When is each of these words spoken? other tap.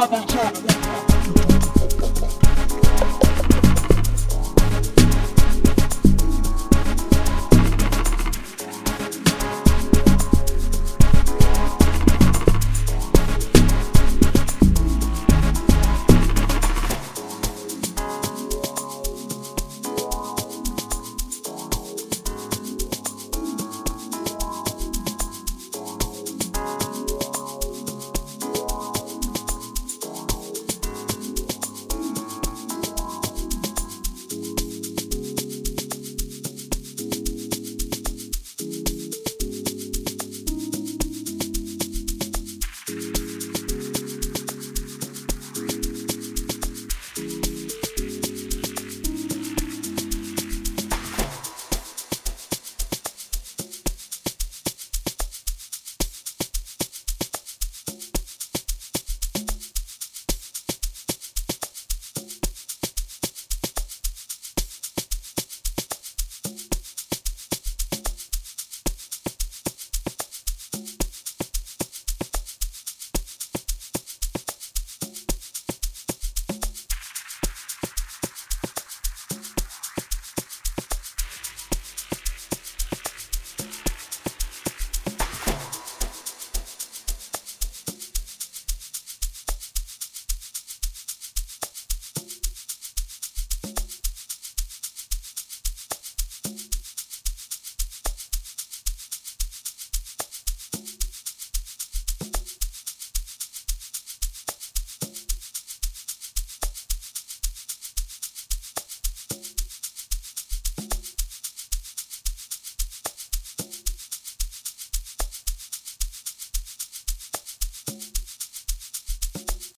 other 0.00 0.24
tap. 0.26 0.67